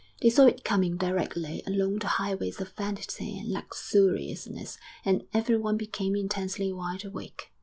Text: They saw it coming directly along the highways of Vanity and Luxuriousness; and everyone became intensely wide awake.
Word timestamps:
They 0.19 0.31
saw 0.31 0.47
it 0.47 0.63
coming 0.63 0.97
directly 0.97 1.61
along 1.67 1.99
the 1.99 2.07
highways 2.07 2.59
of 2.59 2.71
Vanity 2.71 3.37
and 3.37 3.47
Luxuriousness; 3.51 4.79
and 5.05 5.27
everyone 5.31 5.77
became 5.77 6.15
intensely 6.15 6.73
wide 6.73 7.05
awake. 7.05 7.51